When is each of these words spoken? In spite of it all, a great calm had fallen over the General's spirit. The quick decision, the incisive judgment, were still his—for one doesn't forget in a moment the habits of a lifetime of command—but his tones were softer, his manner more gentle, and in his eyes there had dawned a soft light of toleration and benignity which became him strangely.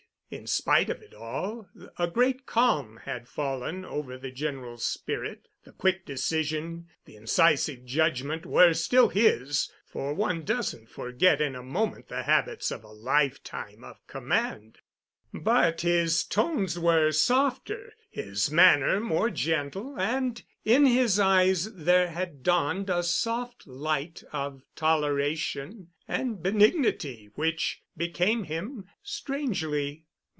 In 0.33 0.47
spite 0.47 0.89
of 0.89 1.01
it 1.01 1.13
all, 1.13 1.67
a 1.97 2.07
great 2.09 2.45
calm 2.45 3.01
had 3.03 3.27
fallen 3.27 3.83
over 3.83 4.17
the 4.17 4.31
General's 4.31 4.85
spirit. 4.85 5.49
The 5.65 5.73
quick 5.73 6.05
decision, 6.05 6.87
the 7.03 7.17
incisive 7.17 7.83
judgment, 7.83 8.45
were 8.45 8.73
still 8.73 9.09
his—for 9.09 10.13
one 10.13 10.45
doesn't 10.45 10.87
forget 10.87 11.41
in 11.41 11.53
a 11.53 11.61
moment 11.61 12.07
the 12.07 12.23
habits 12.23 12.71
of 12.71 12.81
a 12.85 12.93
lifetime 12.93 13.83
of 13.83 14.07
command—but 14.07 15.81
his 15.81 16.23
tones 16.23 16.79
were 16.79 17.11
softer, 17.11 17.91
his 18.09 18.49
manner 18.49 19.01
more 19.01 19.29
gentle, 19.29 19.99
and 19.99 20.43
in 20.63 20.85
his 20.85 21.19
eyes 21.19 21.73
there 21.73 22.07
had 22.07 22.41
dawned 22.41 22.89
a 22.89 23.03
soft 23.03 23.67
light 23.67 24.23
of 24.31 24.63
toleration 24.77 25.89
and 26.07 26.41
benignity 26.41 27.29
which 27.35 27.83
became 27.97 28.45
him 28.45 28.85
strangely. 29.03 30.05